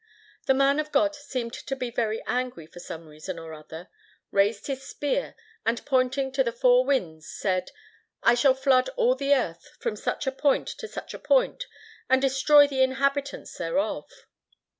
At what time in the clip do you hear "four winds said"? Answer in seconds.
6.51-7.69